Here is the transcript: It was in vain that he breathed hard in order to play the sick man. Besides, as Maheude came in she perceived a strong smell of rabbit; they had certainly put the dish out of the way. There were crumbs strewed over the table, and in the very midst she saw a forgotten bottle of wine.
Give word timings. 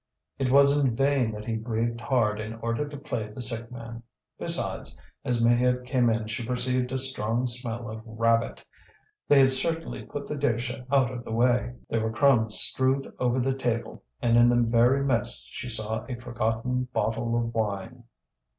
It 0.39 0.49
was 0.49 0.75
in 0.83 0.95
vain 0.95 1.31
that 1.33 1.45
he 1.45 1.55
breathed 1.57 2.01
hard 2.01 2.39
in 2.41 2.55
order 2.55 2.89
to 2.89 2.97
play 2.97 3.27
the 3.27 3.39
sick 3.39 3.71
man. 3.71 4.01
Besides, 4.39 4.99
as 5.23 5.45
Maheude 5.45 5.85
came 5.85 6.09
in 6.09 6.25
she 6.25 6.43
perceived 6.43 6.91
a 6.91 6.97
strong 6.97 7.45
smell 7.45 7.87
of 7.87 8.01
rabbit; 8.03 8.65
they 9.27 9.37
had 9.41 9.51
certainly 9.51 10.01
put 10.01 10.25
the 10.27 10.35
dish 10.35 10.73
out 10.91 11.11
of 11.11 11.23
the 11.23 11.31
way. 11.31 11.75
There 11.87 12.01
were 12.01 12.11
crumbs 12.11 12.55
strewed 12.57 13.13
over 13.19 13.39
the 13.39 13.53
table, 13.53 14.01
and 14.23 14.37
in 14.37 14.49
the 14.49 14.55
very 14.67 15.03
midst 15.05 15.49
she 15.53 15.69
saw 15.69 16.03
a 16.09 16.15
forgotten 16.15 16.85
bottle 16.91 17.37
of 17.37 17.53
wine. 17.53 18.05